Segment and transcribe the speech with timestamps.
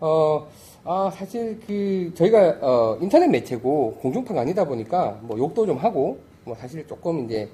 [0.00, 0.46] 어,
[0.84, 6.54] 아, 사실 그, 저희가, 어, 인터넷 매체고 공중파가 아니다 보니까 뭐 욕도 좀 하고, 뭐
[6.54, 7.48] 사실 조금 이제,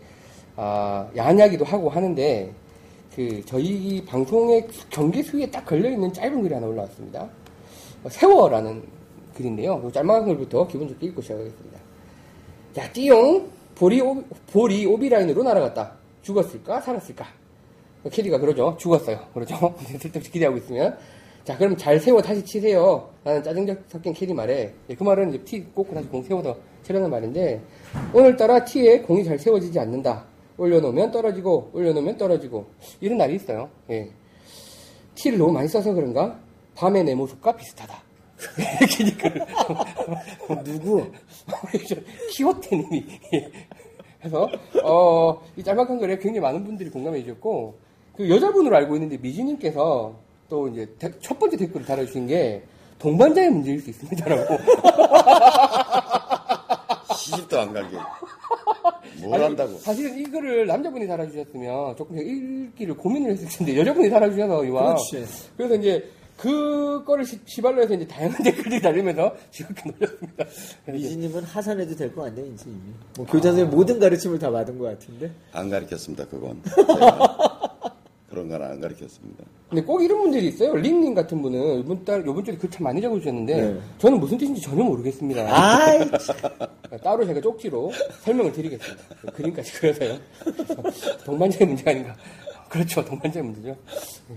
[0.56, 2.52] 아, 야하냐기도 하고 하는데,
[3.14, 7.28] 그, 저희 방송의 경기 수위에 딱 걸려 있는 짧은 글이 하나 올라왔습니다.
[8.04, 8.82] 어, 세워라는
[9.34, 9.80] 글인데요.
[9.84, 11.78] 요 짤막한 글부터 기분 좋게 읽고 시작하겠습니다.
[12.74, 15.92] 자, 띠용, 볼이, 오, 볼이 오비라인으로 날아갔다.
[16.22, 16.80] 죽었을까?
[16.80, 17.26] 살았을까?
[18.10, 18.76] 캐디가 그러죠.
[18.78, 19.18] 죽었어요.
[19.32, 19.74] 그러죠.
[19.98, 20.98] 쓸데없이 기대하고 있으면.
[21.44, 23.10] 자, 그럼 잘 세워 다시 치세요.
[23.24, 24.72] 라는 짜증 섞인 캐디 말에.
[24.88, 27.60] 예, 그 말은 이제 티 꽂고 다시 공 세워서 치라는 말인데,
[28.14, 30.24] 오늘따라 티에 공이 잘 세워지지 않는다.
[30.56, 32.66] 올려놓으면 떨어지고, 올려놓으면 떨어지고.
[33.00, 33.68] 이런 날이 있어요.
[33.90, 34.08] 예.
[35.16, 36.38] 티를 너무 많이 써서 그런가?
[36.76, 38.02] 밤의 내 모습과 비슷하다.
[38.88, 39.46] 캐디글.
[40.64, 41.04] 누구?
[42.30, 43.04] 키호테님이.
[44.20, 44.48] 그래서,
[44.84, 47.78] 어, 이 짤막한 글에 굉장히 많은 분들이 공감해 주셨고,
[48.16, 50.14] 그 여자분으로 알고 있는데 미지님께서
[50.52, 52.62] 또 이제 대- 첫 번째 댓글을 달아주신 게
[52.98, 54.58] 동반자의 문제일 수 있습니다라고.
[57.16, 57.96] 시집도 안 가게.
[59.22, 59.78] 뭘 아니, 한다고.
[59.78, 64.82] 사실은 이 글을 남자분이 달아주셨으면 조금 제가 읽기를 고민을 했을 텐데 여자분이 달아주셔서 이와.
[64.94, 65.24] 그렇지.
[65.56, 70.44] 그래서 이제 그거를 시, 시발로 해서 이제 다양한 댓글이 달리면서 즐겁게 놀렸습니다.
[70.86, 72.92] 미지님은 하산해도 될거 아니야, 이제 이미.
[73.16, 75.30] 뭐 교장 선생님 모든 가르침을 다 받은 것 같은데.
[75.52, 76.60] 안 가르쳤습니다, 그건.
[78.52, 79.44] 건안 가르쳤습니다.
[79.68, 80.74] 근데 꼭 이런 분들이 있어요.
[80.76, 83.78] 링님 같은 분은 이번 달, 이번 주에 글참 많이 적어주셨는데, 네.
[83.98, 85.46] 저는 무슨 뜻인지 전혀 모르겠습니다.
[85.48, 86.00] 아이,
[87.02, 87.90] 따로 제가 쪽지로
[88.22, 89.04] 설명을 드리겠습니다.
[89.32, 90.18] 그림까지 그려서요.
[91.24, 92.14] 동반자의 문제 아닌가.
[92.68, 93.04] 그렇죠.
[93.04, 93.68] 동반자의 문제죠.
[94.28, 94.36] 네.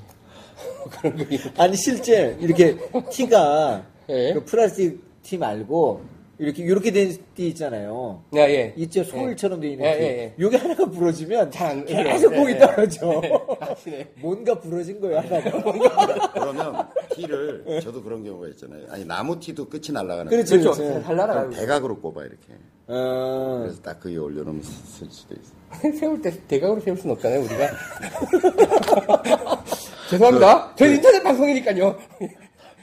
[1.01, 1.39] 그런 그림.
[1.57, 2.77] 아니 실제 이렇게
[3.11, 4.33] 티가 예.
[4.33, 6.01] 그 플라스틱 티 말고
[6.37, 8.21] 이렇게 이렇게 된티 있잖아요.
[8.31, 8.73] 네, 예.
[8.77, 10.03] 있죠 솔처럼 돼 있는 예, 티.
[10.03, 10.33] 예, 예.
[10.39, 12.41] 요게 하나가 부러지면 잘 안 계속 그래요.
[12.41, 13.21] 공이 예, 떨어져.
[13.61, 13.65] 예.
[13.71, 14.11] 아시네.
[14.21, 16.29] 뭔가 부러진 거예요 하나가.
[16.33, 18.85] 그러면 티를, 저도 그런 경우가 있잖아요.
[18.89, 20.81] 아니, 나무 티도 끝이 날아가는 그렇죠, 그렇죠.
[20.83, 21.03] 그렇죠.
[21.03, 21.49] 잘 날아가고.
[21.49, 22.53] 그럼 대각으로 꼽아, 이렇게.
[22.87, 25.53] 어, 그래서 딱 그 위에 올려놓으면 쓸 수도 있어.
[25.99, 27.69] 세울 때 대각으로 세울 수는 없잖아요, 우리가.
[30.09, 30.75] 죄송합니다.
[30.75, 31.97] 저희 인터넷 방송이니까요.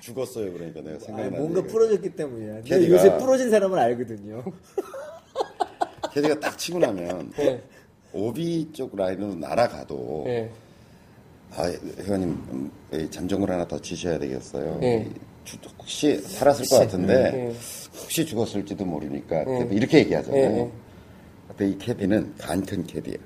[0.00, 1.72] 죽었어요, 그러니까 내가 생각이 뭔가 나는데.
[1.72, 2.54] 부러졌기 때문이야.
[2.54, 4.42] 근데 캐디가- 요새 부러진 사람은 알거든요.
[6.12, 7.62] 캐디가 딱 치고 나면, 예.
[8.12, 10.50] 오비 쪽 라인으로 날아가도, 예.
[11.54, 11.70] 아,
[12.00, 14.78] 회원님, 음, 이 잠정을 하나 더 치셔야 되겠어요.
[14.82, 15.06] 예.
[15.44, 17.54] 주- 혹시 살았을 것 같은데, 예.
[18.00, 19.44] 혹시 죽었을지도 모르니까, 예.
[19.44, 20.70] 그래도 이렇게 얘기하잖아요.
[21.48, 23.16] 근데 이 캐디는 간큰 캐디야.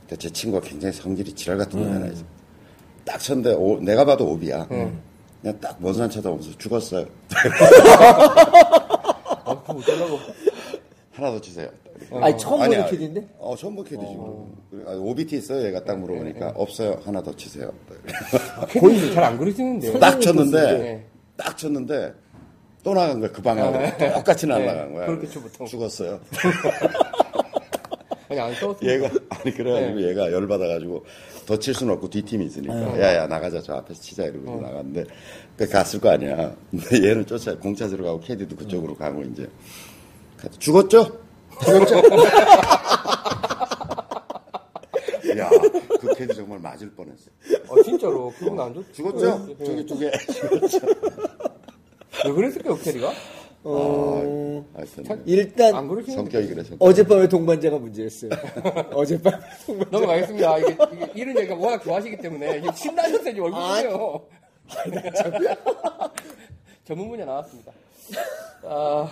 [0.00, 2.22] 근데 제 친구가 굉장히 성질이 지랄 같은 놈이 하나 있어.
[3.04, 4.68] 딱 쳤는데, 오- 내가 봐도 오비야.
[4.68, 7.06] 그냥 딱 먼 산 쳐다보면서 죽었어요.
[9.44, 10.18] 아, 그거 어쩌려고.
[11.12, 11.68] 하나 더 치세요.
[12.20, 12.86] 아니 처음 보는.
[12.86, 13.28] 캐디인데?
[13.38, 14.48] 어, 처음 본 캐디죠.
[14.86, 15.66] 아, 오비티 있어요?
[15.66, 17.00] 얘가 딱 물어보니까, 없어요.
[17.04, 17.72] 하나 더 치세요.
[18.68, 19.98] 캐디는 잘안 그러시는데.
[19.98, 21.06] 딱 쳤는데, 네.
[21.36, 22.12] 딱 쳤는데,
[22.82, 23.30] 또 나간 거야.
[23.32, 23.84] 그 방향으로.
[24.14, 25.06] 똑같이 날아간 거야.
[25.06, 25.26] 그렇게.
[25.66, 26.20] 죽었어요.
[28.28, 28.92] 아니, 안 써왔습니다.
[28.92, 30.08] 얘가, 아니, 그래가지고 네.
[30.08, 31.04] 얘가 열 받아가지고,
[31.46, 33.00] 더 칠 수는 없고 뒷 팀이 있으니까, 네.
[33.00, 33.62] 야야, 나가자.
[33.62, 34.24] 저 앞에서 치자.
[34.24, 34.60] 이러고 어.
[34.60, 35.04] 나갔는데,
[35.56, 36.52] 그 갔을 거 아니야.
[36.70, 39.46] 근데 얘는 쫓아, 공 찾으러 가고, 캐디도 그쪽으로 가고, 이제.
[40.58, 41.25] 죽었죠?
[41.64, 41.96] 죽었죠?
[45.38, 45.50] 야,
[46.00, 47.30] 그 캐디 정말 맞을 뻔했어.
[47.68, 48.32] 어, 진짜로.
[48.38, 49.46] 기분 안 좋, 죽었죠?
[49.58, 49.64] 네.
[49.64, 50.10] 저기 두 개.
[52.24, 53.12] 왜 그랬을까요, 캐디가?
[53.64, 55.72] 어, 하여튼, 일단.
[55.72, 56.82] 성격이 그래, 성격.
[56.86, 58.30] 어젯밤에 동반자가 문제였어요.
[58.94, 59.90] 어젯밤에 동반자.
[59.90, 60.58] 넘어가겠습니다.
[60.58, 64.26] 이게, 이게 이런 얘기가 워낙 좋아하시기 때문에 신나셨어요, 지금 얼굴이요.
[66.84, 67.72] 전문 분야 나왔습니다.
[68.64, 69.10] 아,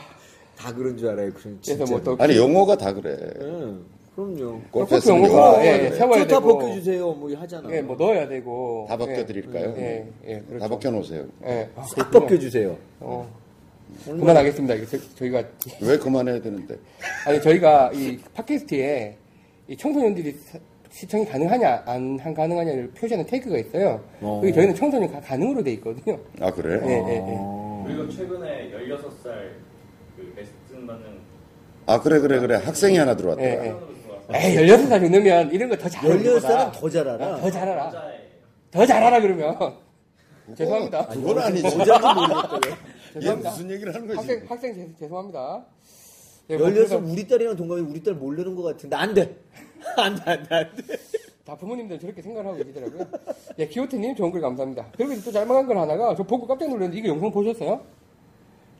[0.56, 1.30] 다 그런 줄 알아요.
[1.34, 1.74] 진짜.
[1.76, 2.16] 그래서 뭐 또.
[2.22, 3.16] 아니, 용어가 다 그래.
[3.40, 3.84] 응,
[4.14, 4.60] 그럼요.
[4.70, 5.96] 골프에서 골프 용어가, 용어가 예, 예, 그래.
[5.96, 6.58] 세워야 다 되고.
[6.58, 7.12] 벗겨주세요.
[7.12, 7.70] 뭐 하잖아.
[7.74, 8.86] 예, 뭐 넣어야 되고.
[8.88, 9.74] 다 벗겨드릴까요?
[9.78, 10.58] 예, 예, 그렇죠.
[10.60, 11.24] 다 벗겨놓으세요.
[11.46, 11.68] 예.
[11.76, 12.20] 아, 싹 그렇군요.
[12.20, 12.76] 벗겨주세요.
[13.00, 13.28] 어.
[14.06, 14.74] 그만하겠습니다.
[14.74, 15.42] 이게 저, 저희가
[15.80, 16.76] 왜 그만해야 되는데?
[17.26, 19.16] 아니 저희가 이 팟캐스트에
[19.68, 20.58] 이 청소년들이 사-
[20.90, 24.00] 시청이 가능하냐 안 한- 가능하냐를 표시하는 태그가 있어요.
[24.20, 24.40] 어.
[24.40, 26.18] 그게 저희는 청소년 가, 가능으로 돼 있거든요.
[26.40, 26.80] 아, 그래?
[26.84, 27.84] 예, 예, 예.
[27.86, 29.50] 그리고 최근에 16살
[30.16, 31.34] 그 레슨 받는
[31.86, 32.56] 아, 그래, 그래, 그래.
[32.56, 33.46] 학생이 하나 들어왔더라.
[33.48, 33.74] 예, 예.
[34.32, 37.36] 에이, 16살 정도면 이런 거 더 잘하는 16살은 더잘 알아.
[37.40, 37.86] 더잘 알아.
[37.88, 38.18] 여자애
[38.70, 39.74] 더잘 알아, 그러면.
[40.56, 41.06] 죄송합니다.
[41.08, 41.76] 그건 아니지.
[41.76, 42.60] 모자도 모르겠다.
[42.64, 42.70] 왜.
[42.70, 43.50] 얘 죄송합니다.
[43.50, 44.16] 무슨 얘기를 하는 거지?
[44.18, 45.64] 학생, 학생 죄- 죄송합니다.
[46.50, 49.36] 예, 뭐 16살 그래서 우리 딸이랑 동갑이 우리 딸 모르는 것 같은데 안 돼.
[49.96, 50.96] 안 돼, 안 돼, 안 돼.
[51.44, 53.06] 다 부모님들 저렇게 생각을 하고 계시더라고요.
[53.58, 54.86] 예, 기호태님 좋은 글 감사합니다.
[54.96, 57.82] 그리고 또 잘못한 걸 하나가 저 보고 깜짝 놀랐는데 이거 영상 보셨어요?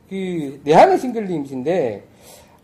[0.09, 2.03] 그 내한의 싱글님이신데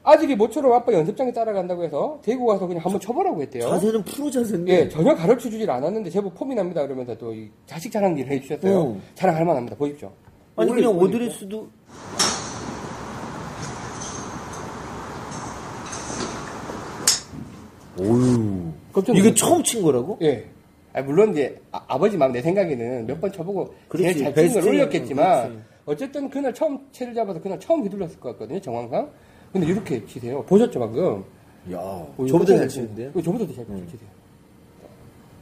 [0.03, 3.69] 아들이 모처럼 아빠 연습장에 따라간다고 해서 대구 가서 그냥 한번 쳐보라고 했대요.
[3.69, 4.73] 자세는 프로 자세인데.
[4.73, 6.81] 예, 전혀 가르쳐 주질 않았는데 제법 폼이 납니다.
[6.81, 8.83] 그러면서 또이 자식 자랑 일을 해주셨어요.
[8.93, 9.01] 음.
[9.15, 9.75] 자랑할 만합니다.
[9.75, 10.11] 보십시오.
[10.55, 11.05] 아니 그냥 걸리고.
[11.17, 11.67] 오드레스도
[17.99, 18.71] 오유
[19.15, 19.33] 이게.
[19.33, 20.17] 처음 친 거라고?
[20.21, 20.45] 예.
[20.93, 24.03] 아, 물론 이제 아, 버지 마음 내 생각에는 몇 번 쳐보고 그렇지.
[24.13, 25.63] 제일 잘 치는 걸 베스트는 올렸겠지만 그렇지.
[25.85, 29.09] 어쨌든 그날 처음 채를 잡아서 그날 처음 휘둘렀을 것 같거든요 정황상.
[29.51, 30.43] 근데 이렇게 치세요.
[30.45, 31.23] 보셨죠 방금?
[31.71, 33.09] 야 어, 저보다 잘 치는데요?
[33.09, 34.09] 이거 저보다 더잘 치세요.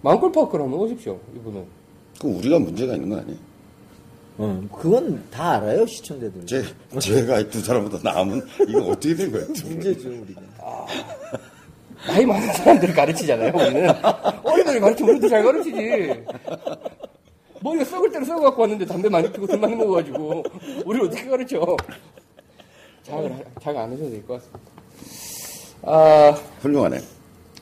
[0.01, 1.65] 마음골 파워걸 한번 오십시오 이분은.
[2.21, 3.37] 그 우리가 문제가 있는 거 아니에요?
[4.37, 6.45] 어, 그건 다 알아요 시청자들.
[6.45, 6.63] 제,
[6.99, 9.45] 제가 두 사람보다 나으면 이거 어떻게 된 거예요?
[9.65, 10.41] 문제죠 우리가.
[12.07, 13.89] 나이 많은 사람들을 가르치잖아요, 우리는.
[14.43, 16.23] 어린애를 가르치면 우리도 잘 가르치지.
[17.61, 20.43] 머리가 썩을 대로 썩어갖고 왔는데 담배 많이 피고 술 많이 먹어가지고.
[20.85, 21.77] 우리를 어떻게 가르쳐.
[23.03, 24.59] 자각을, 하- 자각 안 하셔도 될 것 같습니다.
[25.81, 26.99] 아, 훌륭하네.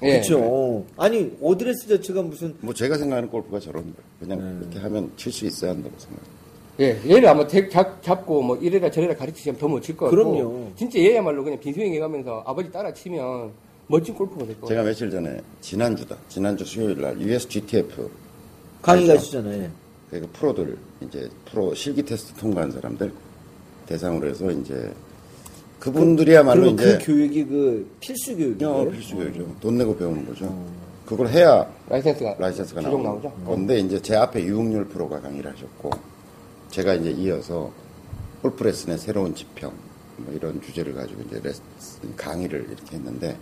[0.04, 0.12] 예.
[0.12, 0.86] 그렇죠.
[0.98, 3.96] 아니 오드레스 자체가 무슨 뭐 제가 생각하는 골프가 저런 거예요.
[4.20, 6.38] 그냥 이렇게 하면 칠 수 있어야 한다고 생각해요.
[6.80, 10.16] 예, 얘를 아마 대- 잡, 잡고 뭐 이래라 저래라 가르치시면 더못칠것 같고.
[10.16, 10.72] 그럼요.
[10.76, 13.52] 진짜 얘야말로 그냥 빈스윙 해가면서 아버지 따라 치면
[13.88, 14.84] 멋진 골프가 될것 제가 같아요.
[14.92, 16.16] 며칠 전에 지난주다.
[16.30, 18.10] 지난주 수요일 날 US GTF
[18.84, 19.16] 강의 알죠?
[19.16, 19.70] 가시잖아요.
[20.09, 23.12] 그 프로들 이제 프로 실기 테스트 통과한 사람들
[23.88, 24.94] 대상으로 해서 이제
[25.80, 28.71] 그분들이야말로 이제 그 교육이 그 필수 교육이에요.
[28.71, 29.56] 어, 필수 교육이죠.
[29.62, 30.65] 돈 내고 배우는 거죠.
[31.06, 32.36] 그걸 해야 라이센스가.
[32.39, 33.27] 라이센스가 최종 나오죠.
[33.27, 33.42] 나오죠.
[33.45, 35.92] 그런데 이제 제 앞에 유응렬 프로가 강의를 하셨고
[36.71, 37.71] 제가 이제 이어서
[38.42, 39.71] 골프 레슨의 새로운 지평
[40.18, 41.62] 뭐 이런 주제를 가지고 이제 레슨
[42.15, 43.38] 강의를 이렇게 했는데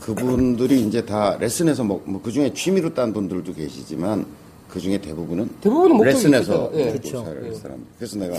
[0.00, 4.26] 그분들이 이제 다 레슨에서 뭐그 중에 취미로 딴 분들도 계시지만
[4.68, 6.70] 그 중에 대부분은 대부분은 레슨에서.
[6.74, 6.90] 예.
[7.02, 7.54] 살아요, 예.
[7.54, 7.84] 사람.
[7.98, 8.36] 그래서 내가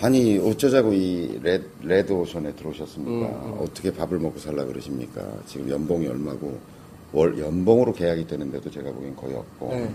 [0.00, 3.26] 아니 어쩌자고 이 레, 레드 오션에 들어오셨습니까?
[3.28, 5.22] 음, 어떻게 밥을 먹고 살라 그러십니까?
[5.46, 6.58] 지금 연봉이 얼마고
[7.12, 9.88] 월 연봉으로 계약이 되는데도 제가 보기엔 거의 없고 예.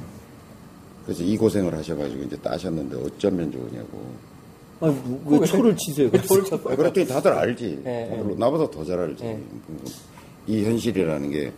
[1.05, 4.29] 그래서 이 고생을 하셔가지고 이제 따셨는데 어쩌면 좋으냐고.
[4.81, 6.09] 아니, 뭐, 왜 초를 치세요?
[6.13, 6.71] 왜 돌을 쳤어요?
[6.71, 7.81] 아, 그랬더니 다들 알지.
[7.85, 9.23] 예, 다들 나보다 더 잘 알지.
[9.25, 9.39] 예.
[10.47, 11.51] 이 현실이라는 게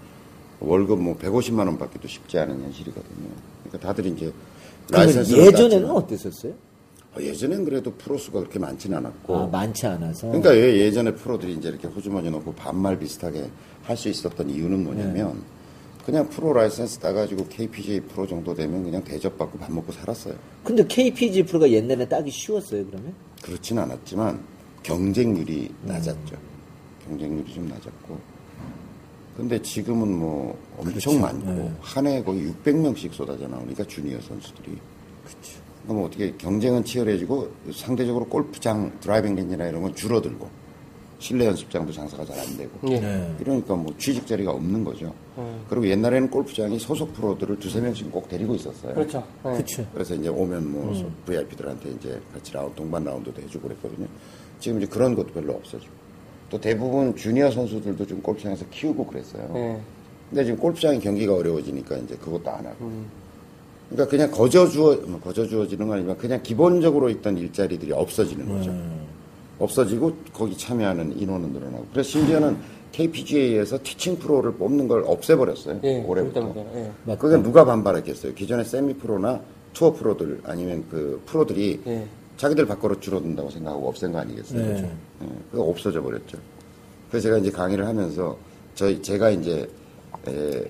[0.60, 3.30] 월급 뭐 150만 원 받기도 쉽지 않은 현실이거든요.
[3.72, 4.32] 그러니까 다들 이제
[4.88, 6.54] 그러면 라이센스를 예전에는 어땠었어요?
[7.16, 9.36] 어, 예전엔 그래도 프로수가 그렇게 많지는 않았고.
[9.36, 10.28] 아, 많지 않아서.
[10.28, 13.50] 그러니까 왜 예전에 프로들이 이제 이렇게 호주머니 넣고 반말 비슷하게
[13.84, 16.06] 할 수 있었던 이유는 뭐냐면 네.
[16.06, 20.36] 그냥 프로 라이센스 따가지고 KPGA 프로 정도 되면 그냥 대접받고 밥 먹고 살았어요.
[20.64, 23.14] 근데 KPG 프로가 옛날에 따기 쉬웠어요, 그러면?
[23.42, 24.40] 그렇진 않았지만
[24.84, 25.88] 경쟁률이 음.
[25.88, 26.36] 낮았죠.
[27.08, 28.18] 경쟁률이 좀 낮았고.
[29.36, 31.19] 근데 지금은 뭐 엄청 그렇죠.
[31.19, 31.72] 많고 네.
[31.81, 34.78] 한 해에 거의 600명씩 쏟아져 나오니까 주니어 선수들이.
[35.25, 35.62] 그렇죠.
[35.88, 40.48] 그럼 어떻게 경쟁은 치열해지고 상대적으로 골프장 driving range나 이런 건 줄어들고
[41.18, 43.00] 실내 연습장도 장사가 잘 안 되고 예.
[43.00, 43.36] 네.
[43.39, 45.13] 이러니까 뭐 취직 자리가 없는 거죠.
[45.38, 45.63] 음.
[45.69, 48.94] 그리고 옛날에는 골프장이 소속 프로들을 두세 명씩 꼭 데리고 있었어요.
[48.95, 49.24] 그렇죠.
[49.45, 49.51] 예.
[49.51, 49.88] 그렇죠.
[49.94, 54.07] 그래서 이제 오면 뭐 VIP들한테 이제 같이 라운드 동반 라운드도 해주고 그랬거든요.
[54.60, 56.00] 지금 이제 그런 것도 별로 없어지고
[56.51, 59.50] 또 대부분 주니어 선수들도 좀 골프장에서 키우고 그랬어요.
[59.56, 59.77] 예.
[60.30, 62.92] 근데 지금 골프장이 경기가 어려워지니까 이제 그것도 안 하고.
[63.89, 68.75] 그러니까 그냥 거저 주어 뭐 거저 주어지는 건 아니지만 그냥 기본적으로 있던 일자리들이 없어지는 거죠.
[69.59, 71.86] 없어지고 거기 참여하는 인원은 늘어나고.
[71.92, 72.57] 그래서 심지어는
[72.92, 75.80] KPGA에서 티칭 프로를 뽑는 걸 없애버렸어요.
[75.83, 76.03] 예.
[76.03, 76.53] 올해부터.
[76.75, 77.15] 예.
[77.15, 78.33] 그게 누가 반발했겠어요?
[78.33, 79.39] 기존의 세미 프로나
[79.74, 82.05] 투어 프로들 아니면 그 프로들이 예.
[82.41, 84.60] 자기들 밖으로 줄어든다고 생각하고 없앤 거 아니겠어요?
[84.60, 84.74] 네.
[84.74, 84.91] 그죠?
[85.21, 86.39] 예, 그거 없어져 버렸죠.
[87.12, 88.36] 그래서 제가 이제 강의를 하면서
[88.74, 89.69] 저희 제가 이제
[90.27, 90.63] 에,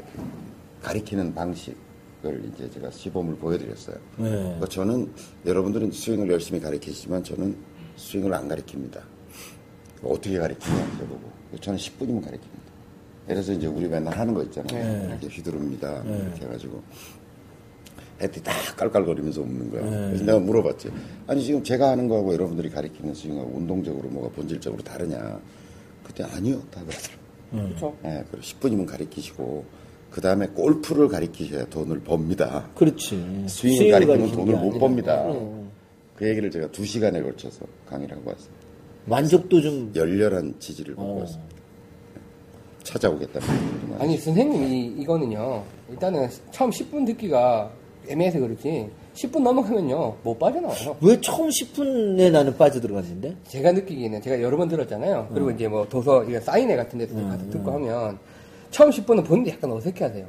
[0.82, 3.96] 가리키는 방식을 이제 제가 시범을 보여드렸어요.
[4.18, 4.30] 네.
[4.32, 5.14] 그러니까 저는
[5.46, 7.56] 여러분들은 스윙을 열심히 가르치시지만 저는
[7.96, 9.02] 스윙을 안 가르칩니다.
[10.04, 11.22] 어떻게 가르치냐 저보고
[11.62, 12.72] 저는 10분이면 가르칩니다.
[13.28, 14.84] 그래서 이제 우리 맨날 하는 거 있잖아요.
[14.84, 15.08] 네.
[15.08, 16.04] 이렇게 휘두릅니다.
[16.04, 16.84] 이렇게 해가지고
[18.22, 19.82] 애들이 다 깔깔거리면서 웃는 거야.
[19.84, 19.90] 네.
[20.08, 20.90] 그래서 내가 물어봤지.
[21.28, 25.40] 아니 지금 제가 하는 거하고 여러분들이 가르치는 스윙하고 운동적으로 뭐가 본질적으로 다르냐.
[26.04, 26.62] 그때 아니요.
[26.72, 27.22] 다 그러더라고요.
[27.52, 27.98] 그렇죠.
[28.06, 29.66] 예, 그리고 10분이면 가르치시고
[30.10, 32.70] 그 다음에 골프를 가르치셔야 돈을 법니다.
[32.76, 33.46] 그렇지.
[33.48, 34.80] 스윙을 가르치면 가르치는 돈을 게 못.
[34.80, 35.22] 법니다.
[35.26, 35.72] 어.
[36.16, 38.62] 그 얘기를 제가 두 시간에 걸쳐서 강의를 하고 왔습니다.
[39.06, 39.92] 만족도 좀.
[39.96, 41.20] 열렬한 지지를 받고 어.
[41.22, 41.56] 왔습니다.
[42.84, 44.02] 찾아오겠다는 분들이 많아요.
[44.04, 47.72] 아니 선생님이 이거는요 일단은 처음 10분 듣기가
[48.08, 53.36] 애매해서 그렇지 10분 넘어가면요 못 빠져나와요 왜 처음 10분에 나는 빠져 들어갔는데?
[53.48, 57.50] 제가 느끼기에는 제가 여러 번 들었잖아요 그리고 이제 뭐 도서 이게 사인회 같은 데서 가서
[57.50, 58.18] 듣고 하면
[58.72, 60.26] 처음 10분은 본인도 약간 어색해하세요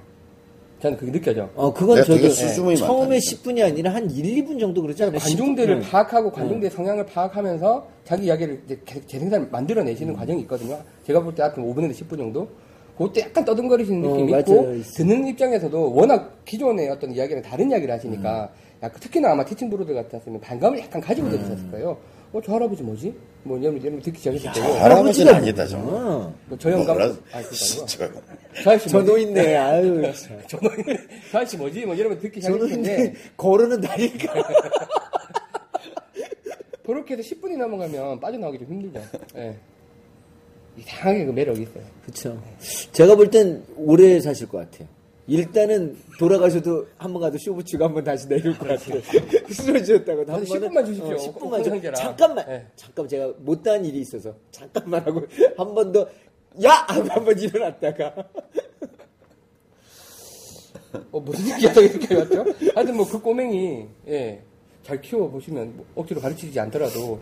[0.82, 3.16] 저는 그게 느껴져 어, 그건 저도 수줍음이 처음에 많다니까.
[3.20, 5.18] 10분이 아니라 한 1, 2분 정도 그러지 않아요?
[5.20, 5.90] 관중들을 10분?
[5.90, 10.80] 파악하고 관중들의 성향을 파악하면서 자기 이야기를 이제 계속 재생산 만들어내시는 과정이 있거든요.
[11.06, 12.48] 제가 볼때 하여튼 5분에서 10분 정도.
[12.96, 14.38] 그때 약간 떠듬거리시는 어, 느낌이.
[14.40, 14.74] 있고.
[14.94, 18.62] 듣는 입장에서도 워낙 기존의 어떤 이야기랑 다른 이야기를 하시니까 음.
[18.82, 21.96] 약간 특히나 아마 teaching 프로 같았으면 반감을 약간 가지고 들으셨을 거예요.
[22.32, 23.14] 어, 저 할아버지 뭐지?
[23.44, 25.94] 뭐 이런 이런 거 듣기 시작했을 저 때고 할아버지는 아니다, 정말.
[25.94, 26.32] 어.
[26.48, 28.20] 뭐저 영감 뭐라- 아 그니까요.
[28.56, 29.02] 저- 저 저?
[29.02, 30.02] 노인네, 아유.
[30.14, 30.38] 참.
[30.46, 30.76] 저 노인
[31.30, 31.84] 저 아저씨 뭐지?
[31.86, 34.34] 뭐 이러면 듣기 저 시작했는데 노인네, 걸으는 다리가.
[36.84, 39.00] 그렇게 해서 10분이 넘어가면 빠져나오기 좀 힘들죠.
[39.36, 39.56] 예.
[40.76, 41.82] 이상하게 그 매력이 있어요.
[42.04, 42.42] 그쵸.
[42.92, 44.88] 제가 볼 땐 오래 사실 것 같아요.
[45.28, 49.00] 일단은 돌아가셔도 한 번 가도 쇼부치가 한 번 다시 내릴 것 같아요.
[49.50, 51.16] 쓰러지셨다고 저도 10분만 주십시오.
[51.16, 51.70] 10분만 줘.
[51.70, 51.94] 공상제라.
[51.94, 52.46] 잠깐만.
[52.46, 52.66] 네.
[52.76, 55.22] 잠깐 제가 못다한 일이 있어서 잠깐만 하고
[55.56, 56.08] 한 번 더
[56.64, 56.84] 야!
[56.88, 58.14] 하고 한 번 일어났다가
[61.10, 62.44] 어, 무슨 얘기 하다가 이렇게 왔죠?
[62.74, 64.42] 하여튼 뭐 그 꼬맹이, 예,
[64.82, 67.20] 잘 키워보시면 뭐 억지로 가르치지 않더라도 뭐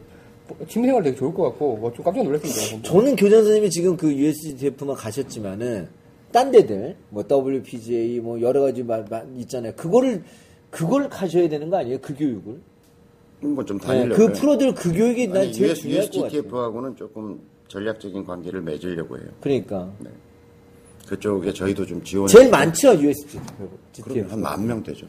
[0.68, 2.88] 취미 생활 되게 좋을 것 같고, 뭐 좀 깜짝 놀랐습니다.
[2.88, 5.88] 저는 교장 선생님이 지금 그 USDF만 가셨지만은
[6.32, 9.72] 딴 데들 뭐 WPGA 뭐 여러 가지 마, 마- 있잖아요.
[9.76, 10.22] 그거를
[10.70, 11.98] 그걸 가셔야 되는 거 아니에요?
[12.00, 12.60] 그 교육을?
[13.40, 14.14] 뭐좀 네, 다니려고.
[14.26, 16.26] 그 프로들 그 교육이 난 아니, 제일 US, 중요할 것 같아요.
[16.38, 19.26] USGTF하고는 조금 전략적인 관계를 맺으려고 해요.
[19.40, 19.90] 그러니까
[21.08, 22.28] 그쪽에 저희도 좀 지원.
[22.28, 23.42] 제일 많죠 USDF.
[24.04, 25.06] 그럼 한 만 명 되죠.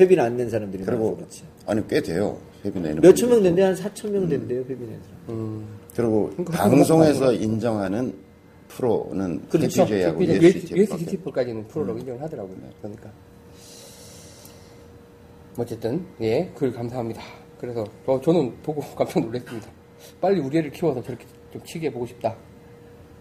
[0.00, 1.42] 회비를 안 낸 사람들이 그리고 많고 그렇지.
[1.66, 2.38] 아니 꽤 돼요.
[2.64, 3.42] 회비 내는 몇천 명.
[3.42, 5.66] 된대 한 4천 명 된대요 회비 낸 사람.
[5.94, 8.14] 그리고 방송에서 인정하는
[8.68, 9.84] 프로는 그렇죠.
[9.84, 12.56] KPJ하고 USGTF까지는 USGTF밖에 프로라고 인정을 하더라고요.
[12.80, 13.10] 그러니까.
[15.56, 17.22] 어쨌든, 예, 글 감사합니다.
[17.60, 19.68] 그래서 어, 저는 보고 깜짝 놀랐습니다.
[20.20, 22.34] 빨리 우리 애를 키워서 저렇게 좀 치게 해보고 싶다.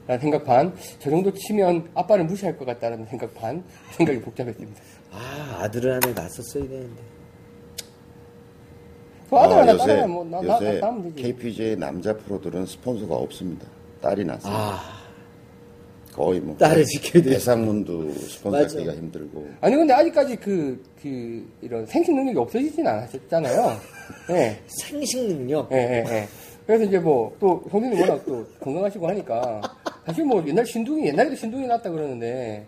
[0.07, 4.81] 라는 생각 반, 저 정도 치면 아빠를 무시할 것 같다는 생각 반, 생각이 복잡했습니다.
[5.11, 7.01] 아 아들을 하나 낳았었어야 되는데.
[9.33, 11.15] 그 아들 하나 요새, 딸 뭐, 나, 나, 요새 나, 되지.
[11.15, 13.65] KPJ 남자 프로들은 스폰서가 없습니다.
[14.01, 14.53] 딸이 났어요.
[14.53, 15.03] 아
[16.13, 17.33] 거의 뭐 딸을 지켜야 돼요.
[17.33, 18.77] 대상문도 스폰서.
[18.77, 23.77] 하기가 힘들고 아니, 근데 아직까지 그, 그, 이런 생식 능력이 없어지진 않았잖아요.
[24.31, 24.59] 예.
[24.67, 25.71] 생식 능력.
[25.71, 26.27] 예, 예, 예.
[26.67, 29.61] 그래서 이제 뭐, 또, 형님이 워낙 또 건강하시고 하니까,
[30.05, 32.65] 사실 뭐, 옛날 신둥이, 옛날에도 신둥이 났다 그러는데,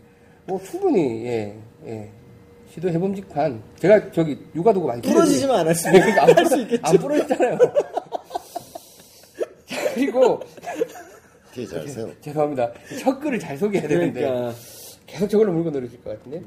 [0.48, 1.56] 뭐, 충분히, 예,
[1.86, 2.10] 예.
[2.74, 6.82] 시도해 봄직한, 제가 저기, 육아 두고 많이 부러지지만 않았으면 그러니까 안, 할수 부러- 있겠죠.
[6.84, 7.58] 안 부러졌잖아요.
[9.66, 10.40] 자, 그리고,
[11.54, 12.12] 잘 세워.
[12.22, 12.72] 죄송합니다.
[13.02, 14.54] 첫 글을 잘 소개해야 되는데, 그러니까
[15.08, 16.42] 계속 저걸로 물고 늘으실 것 같은데.